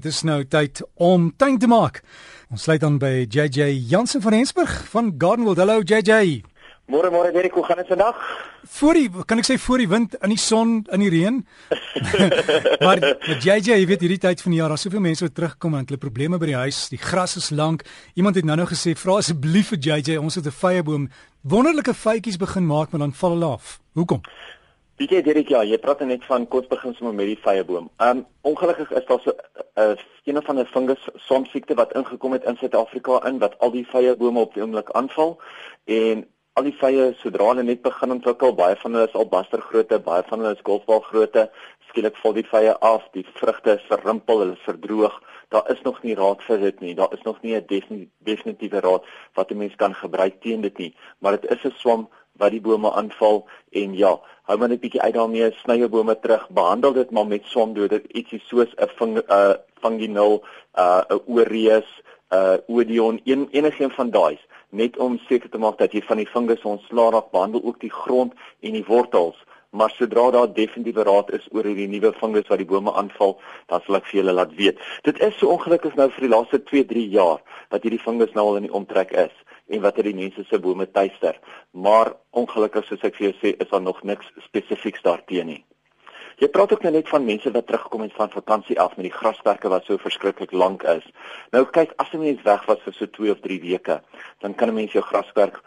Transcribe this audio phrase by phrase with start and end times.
[0.00, 1.98] Dit is nou tyd om tuin te maak.
[2.48, 5.60] Ons sluit dan by JJ Jansen van Rensburg van Gardenwold.
[5.60, 6.40] Hallo JJ.
[6.88, 8.16] Môre môre Derek, hoe gaan dit vandag?
[8.78, 11.36] Voor die kan ek sê voor die wind, in die son, in die reën.
[12.86, 15.76] maar met JJ, jy weet hierdie tyd van die jaar, daar's soveel mense wat terugkom
[15.76, 16.80] en hulle probleme by die huis.
[16.94, 17.84] Die gras is lank.
[18.16, 21.10] Iemand het nou-nou gesê, "Vra asseblief vir JJ, ons het 'n vyeboom
[21.44, 24.24] wonderlike vyetjies begin maak, maar dan val hulle af." Hoekom?
[25.00, 27.86] Weet jy Derek, ja, jy praat net van kort begin sommer met die vyeboom.
[28.04, 29.96] Um ongelukkig is daar so 'n uh,
[30.28, 34.40] een van 'n fungus somsiekte wat ingekom het in Suid-Afrika in wat al die vyebome
[34.40, 35.40] op die oomblik aanval
[35.84, 39.60] en al die vye sodra hulle net begin ontwikkel, baie van hulle is al baster
[39.60, 41.50] grootte, baie van hulle is golfbal grootte,
[41.88, 45.16] skielik val die vye af, die vrugte is verrimpel, hulle is verdroog.
[45.48, 46.94] Daar is nog nie raad vir dit nie.
[46.94, 47.66] Daar is nog nie 'n
[48.18, 52.08] definitiewe raad wat 'n mens kan gebruik teen dit nie, maar dit is 'n swam
[52.40, 53.44] wat die bome aanval
[53.82, 54.16] en ja,
[54.48, 58.02] hou maar net bietjie uit daarmee, sny jou bome terug, behandel dit maar met swamdoder,
[58.10, 60.40] ietsie soos 'n ving, uh funginul,
[60.74, 61.90] uh 'n oreus,
[62.32, 64.38] uh odion, een enigiets van daai
[64.70, 67.92] net om seker te maak dat jy van die fungus ontslae raak, behandel ook die
[67.92, 69.38] grond en die wortels.
[69.70, 73.36] Maar sodra daar definitiewe raad is oor hierdie nuwe fungus wat die bome aanval,
[73.70, 74.78] dan sal ek vir julle laat weet.
[75.06, 77.38] Dit is so ongelukkig nou vir die laaste 2-3 jaar
[77.70, 79.34] dat hierdie fungus nou al in die omtrek is
[79.70, 81.38] en wat dit die mense se bome tuister.
[81.70, 85.64] Maar ongelukkig soos ek vir jou sê, is daar nog niks spesifieks daarteenoor nie.
[86.40, 89.12] Jy praat ook nou net van mense wat terugkom en van vakansie af met die
[89.12, 91.04] grasperke wat so verskriklik lank is.
[91.52, 94.00] Nou kyk, as 'n mens weg was vir so 2 of 3 weke,
[94.40, 95.60] dan kan 'n mens jou grasperk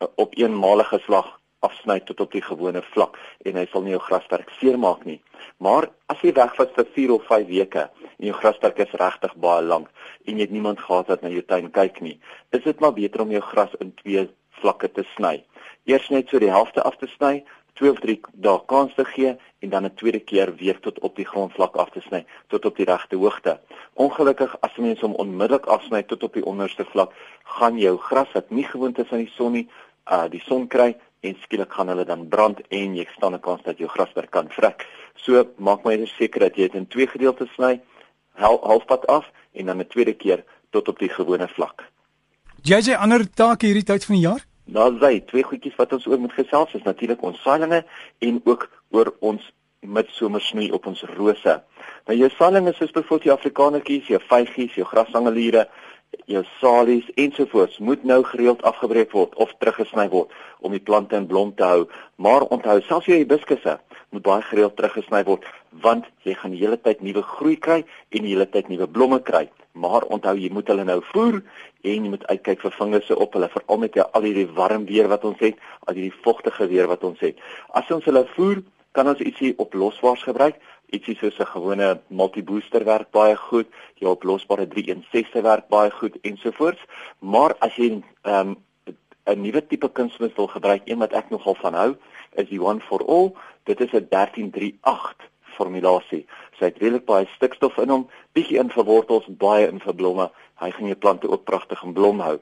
[0.00, 4.02] eh, op eenmalige slag afsny tot op die gewone vlak en hy sal nie jou
[4.06, 5.20] grasperk seermaak nie.
[5.60, 9.36] Maar as jy weg was vir 4 of 5 weke en jou grasperk is regtig
[9.44, 9.88] baie lank
[10.26, 12.18] en jy het niemand gehad wat na jou tuin kyk nie,
[12.56, 14.28] is dit maar beter om jou gras in twee
[14.60, 15.40] vlakke te sny.
[15.88, 17.40] Eers net so die helfte af te sny,
[17.80, 21.16] 2 of 3 dae kans te gee en dan 'n tweede keer weer tot op
[21.16, 23.60] die grondvlak af te sny tot op die regte hoogte.
[23.94, 27.12] Ongelukkig as jy mens hom onmiddellik afsny tot op die onderste vlak,
[27.44, 29.68] gaan jou gras wat nie gewoond is aan die son nie,
[30.10, 33.62] uh die son kry en skielik gaan hulle dan brand en jy staan 'n kans
[33.62, 34.86] dat jou graswerk kan vrek.
[35.14, 37.80] So maak maar seker dat jy dit in twee gedeeltes sny,
[38.32, 41.84] halfpad af en dan 'n tweede keer tot op die gewone vlak.
[42.62, 44.44] Jy sê ander take hierdie tyd van die jaar?
[44.64, 47.84] Nou sê twee goedjies wat ons oor moet gesels is natuurlik ons saailinge
[48.18, 51.62] en ook oor ons midsomersnoei op ons rose.
[52.06, 55.68] Nou jou saailinge soos byvoorbeeld die afrikanertjies, jou vygies, jou grasangeliere,
[56.30, 61.26] jou salies ensovoorts moet nou gereeld afgebreek word of teruggesny word om die plante in
[61.26, 61.86] blom te hou.
[62.16, 63.78] Maar onthou, selfs jou hibiskusse
[64.10, 68.22] moet baie gereeld teruggesny word want jy gaan die hele tyd nuwe groei kry en
[68.24, 72.10] die hele tyd nuwe blomme kry maar onthou jy moet hulle nou voer en jy
[72.12, 75.56] moet uitkyk vir vingerse op hulle veral met al hierdie warm weer wat ons het,
[75.86, 77.38] al hierdie vogtige weer wat ons het.
[77.72, 78.60] As ons hulle voer,
[78.92, 80.58] kan ons ietsie oplosbaars gebruik,
[80.96, 86.82] ietsie soos 'n gewone multibooster werk baie goed, jou oplosbare 316 werk baie goed ensovoorts.
[87.18, 88.56] Maar as jy ehm um,
[89.26, 91.90] 'n nuwe tipe kunsmis wil gebruik, een wat ek nogal van hou,
[92.34, 93.32] is die one for all.
[93.64, 96.26] Dit is 'n 1338 formulasie.
[96.58, 100.30] Sy het redelik baie stikstof in hom, bietjie in vir wortels, baie in vir blomme.
[100.54, 102.38] Hy gaan jou plante ook pragtig in blom hou.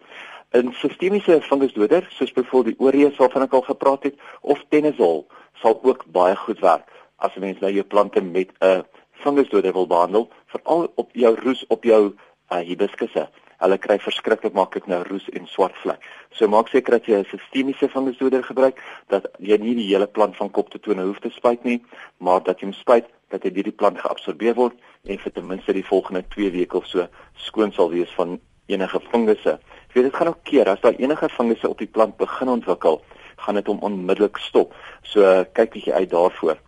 [0.52, 5.80] In sistemiese fungusdoder, soos byvoorbeeld die oreus waarvan ek al gepraat het, of tennisol, sal
[5.82, 10.28] ook baie goed werk as 'n mens nou jou plante met 'n fungusdoder wil behandel,
[10.46, 12.14] veral op jou roes op jou
[12.52, 13.28] uh, hibiskusse.
[13.58, 16.04] Hulle kry verskriklik maklik nou roes en swart vlek.
[16.30, 20.36] So maak seker dat jy 'n sistemiese fungusdoder gebruik dat jy nie die hele plant
[20.36, 21.82] van kop tot tone hoef te spuit nie,
[22.18, 24.74] maar dat jy hom spuit dat hy hierdie plant geabsorbeer word
[25.04, 29.00] en vir ten minste die volgende 2 weke of so skoon sal wees van enige
[29.10, 29.58] fungusse.
[29.88, 33.02] Jy weet dit gaan ook keer as daar enige fungusse op die plant begin ontwikkel,
[33.36, 34.74] gaan dit hom onmiddellik stop.
[35.02, 36.58] So kyk bietjie uit daarvoor.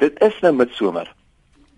[0.00, 1.10] Dit is nou midsomer.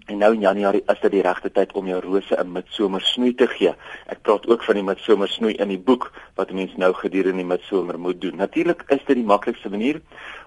[0.06, 3.34] En nou in Januarie is dit die regte tyd om jou rose 'n midsomer snoei
[3.34, 3.74] te gee.
[4.06, 7.46] Ek praat ook van die midsomer snoei in die boek wat mense nou gedurende die
[7.46, 8.36] midsomer moet doen.
[8.36, 10.00] Natuurlik is dit die maklikste manier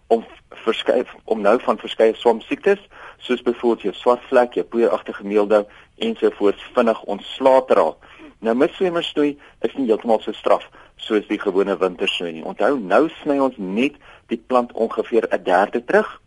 [0.08, 2.80] om verskeie om nou van verskeie swamsiektes
[3.18, 5.66] soos byvoorbeeld jou swartvlek, jou poeieragtige meeldou
[5.98, 7.98] ensovoorts vinnig ontslae te raak.
[8.40, 12.46] Nou midsomersnoei is nie heeltemal so straf soos die gewone wintersnoei nie.
[12.46, 13.94] Onthou, nou sny ons net
[14.28, 16.22] die plant ongeveer 'n derde terug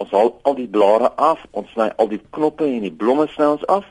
[0.00, 3.50] Ons haal al die blare af, ons sny al die knoppe en die blomme sny
[3.54, 3.84] ons af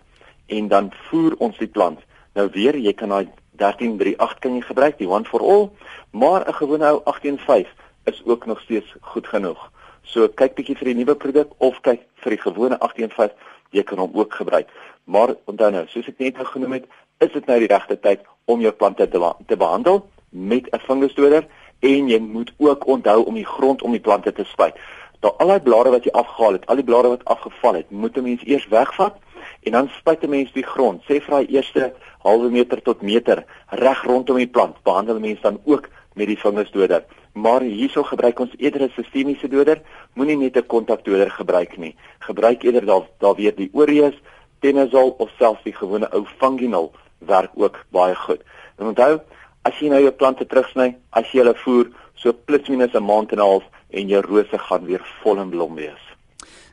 [0.50, 2.00] en dan voer ons die plant.
[2.34, 3.28] Nou weer, jy kan daai
[3.62, 5.70] 1338 kan jy gebruik, die one for all,
[6.12, 7.68] maar 'n gewone ou 185
[8.06, 9.72] is ook nog steeds goed genoeg.
[10.02, 13.36] So kyk bietjie vir die nuwe produk of kyk vir die gewone 185,
[13.70, 14.70] jy kan hom ook gebruik.
[15.04, 16.86] Maar onthou nou, soos ek net nou genoem het,
[17.20, 21.46] is dit nou die regte tyd om jou plante te, te behandel met 'n fungusdoder
[21.80, 24.76] en jy moet ook onthou om die grond om die plante te spuit.
[25.20, 28.18] Daar al die blare wat jy afgehaal het, al die blare wat afgeval het, moet
[28.18, 29.16] 'n mens eers wegvat
[29.62, 33.46] En dan spuit 'n mens die grond, sê vir daai eerste halwe meter tot meter
[33.68, 34.84] reg rondom die plant.
[34.84, 37.04] Behandel mense dan ook met die vingusdoder.
[37.34, 39.82] Maar hierso gebruik ons eerder 'n sistemiese doder,
[40.14, 41.96] moenie net 'n kontakdoder gebruik nie.
[42.20, 44.22] Gebruik eerder daar daar weer die Oreus,
[44.60, 48.42] Tenazol of selfs die gewone ou Funginol werk ook baie goed.
[48.78, 49.20] En onthou,
[49.62, 53.32] as jy nou jou plante terugsny, as jy hulle voer so plus minus 'n maand
[53.32, 56.06] en 'n half en jou rose gaan weer vol in blom wees.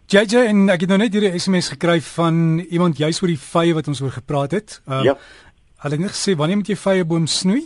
[0.07, 3.75] JJ en ek het nou net hierdie SMS gekry van iemand juis oor die vye
[3.75, 4.81] wat ons oor gepraat het.
[4.87, 5.17] Uh, ja.
[5.83, 7.65] Hulle het net gesê wanneer moet jy vye boom snoei?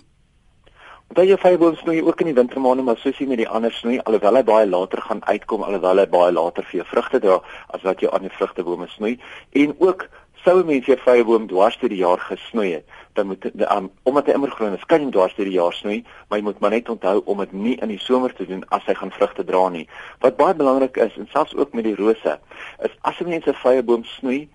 [1.11, 3.97] Baie jou vyeboom snoei ook in die wintermaande, maar soos jy met die ander snoei,
[4.07, 7.41] alhoewel hy baie later gaan uitkom, alhoewel hy baie later vir jou vrugte dra
[7.75, 9.17] as wat jou ander vrugtebome snoei.
[9.59, 10.05] En ook
[10.45, 12.85] sou mense jou vyeboom dwars deur die jaar gesnoei het,
[13.19, 15.75] dan moet um, omdat hy immer groen is, kan jy hom dwars deur die jaar
[15.77, 15.99] snoei,
[16.29, 18.87] maar jy moet maar net onthou om dit nie in die somer te doen as
[18.89, 19.87] hy gaan vrugte dra nie.
[20.25, 22.39] Wat baie belangrik is en selfs ook met die rose,
[22.87, 24.49] is as jy mense 'n vyeboom snoei,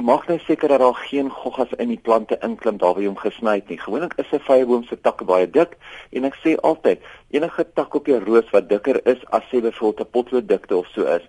[0.00, 3.18] maak nou seker dat daar geen goggas in die plante inklim daar waar jy hom
[3.20, 3.78] gesny het nie.
[3.78, 5.76] Gewoonlik is 'n vyeboom se takke baie dik
[6.12, 6.98] en ek sê altyd,
[7.30, 11.02] enige tak op jou roos wat dikker is as sê byvoorbeeld 'n potlood of so
[11.04, 11.22] is,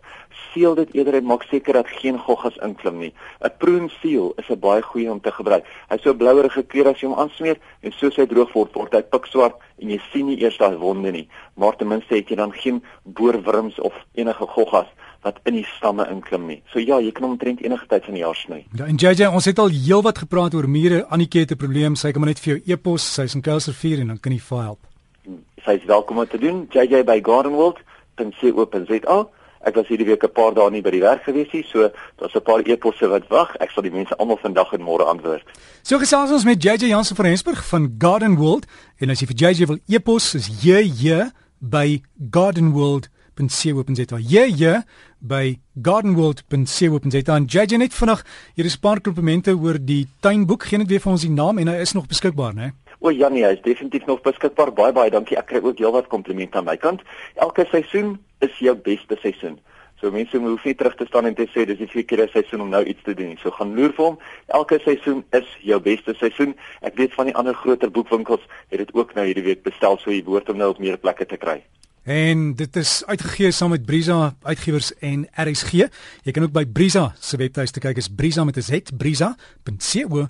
[0.54, 3.14] seël dit eerder en maak seker dat geen goggas inklim nie.
[3.42, 5.66] 'n Proen seal is 'n baie goeie om te gebruik.
[5.90, 9.02] Hy's so blouerige kleur as jy hom aansmeer en soos hy droog word, word hy
[9.02, 11.30] pikswart en jy sien nie eers daai wonde nie.
[11.56, 14.88] Maar ten minste het jy dan geen boorwurms of enige goggas
[15.22, 16.62] wat in die stamme inklim nie.
[16.74, 18.64] So ja, jy kan omtrent enige tyd van die jaar sny.
[18.78, 21.04] Ja, en JJ, ons het al heelwat gepraat oor mure.
[21.10, 21.96] Annetjie het 'n probleem.
[21.96, 24.62] Sy kan maar net vir jou e-pos, sy's in Kelser4 en dan kan jy vir
[24.62, 24.80] help.
[25.66, 26.68] Sy is welkom om te doen.
[26.72, 29.28] JJ by gardenworld.co.za.
[29.64, 32.36] Ek was hierdie week 'n paar dae nie by die werk gewees nie, so daar's
[32.36, 33.56] 'n paar e-posse wat wag.
[33.60, 35.44] Ek sal die mense almal vandag en môre antwoord.
[35.84, 38.66] So gesels ons met JJ Jansen van Rensburg van Garden World
[38.98, 42.02] en as jy vir JJ wil e-pos, is JJ by
[42.32, 44.84] gardenworld.co.za gardenworld.co.za.
[45.22, 47.36] By gardenworld.co.za.
[47.36, 48.24] En JJ net vanaand,
[48.56, 50.64] hier is 'n paar komplimente oor die tuinboek.
[50.64, 52.72] Geen net weer vir ons die naam en hy is nog beskikbaar, né?
[53.00, 54.74] O ja nee, hy is definitief nog beskikbaar.
[54.74, 55.38] Baie baie dankie.
[55.38, 57.02] Ek kry ook heelwat komplimente aan my kant.
[57.36, 59.60] Elke seisoen is jou beste seisoen.
[60.02, 62.62] So mense moet hoef nie terug te staan en te sê dis die verkeerde seisoen
[62.62, 63.36] om nou iets te doen.
[63.42, 64.18] So gaan loer vir hom.
[64.48, 66.56] Elke seisoen is jou beste seisoen.
[66.82, 70.10] Ek weet van die ander groter boekwinkels het dit ook nou hierdie week bestel so
[70.10, 71.60] jy behoort om nou op meer plekke te kry.
[72.12, 75.72] En dit is uitgegee saam met Brisa Uitgewers en RSG.
[76.26, 80.26] Jy kan ook by Brisa se webtuiste kyk, is brisa met 'n z, brisa.co.za.